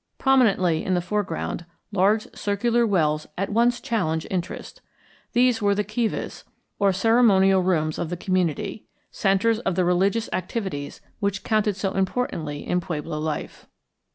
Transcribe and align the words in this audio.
Prominently 0.17 0.83
in 0.83 0.95
the 0.95 0.99
foreground, 0.99 1.63
large 1.91 2.25
circular 2.35 2.87
wells 2.87 3.27
at 3.37 3.51
once 3.51 3.79
challenge 3.79 4.25
interest. 4.31 4.81
These 5.33 5.61
were 5.61 5.75
the 5.75 5.83
kivas, 5.83 6.43
or 6.79 6.91
ceremonial 6.91 7.61
rooms 7.61 7.99
of 7.99 8.09
the 8.09 8.17
community, 8.17 8.85
centres 9.11 9.59
of 9.59 9.75
the 9.75 9.85
religious 9.85 10.27
activities 10.33 11.01
which 11.19 11.43
counted 11.43 11.75
so 11.75 11.91
importantly 11.93 12.67
in 12.67 12.81
pueblo 12.81 13.19
life. 13.19 13.67